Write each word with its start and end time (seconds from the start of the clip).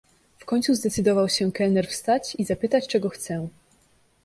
"W 0.37 0.45
końcu 0.45 0.75
zdecydował 0.75 1.29
się 1.29 1.51
kelner 1.51 1.87
wstać 1.87 2.35
i 2.37 2.45
zapytać, 2.45 2.87
czego 2.87 3.09
chcę." 3.09 3.47